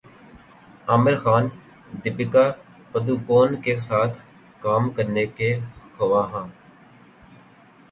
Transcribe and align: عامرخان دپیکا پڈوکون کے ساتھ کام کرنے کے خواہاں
عامرخان 0.89 1.43
دپیکا 2.03 2.45
پڈوکون 2.91 3.49
کے 3.61 3.73
ساتھ 3.87 4.17
کام 4.61 4.89
کرنے 4.95 5.25
کے 5.37 5.49
خواہاں 5.95 6.45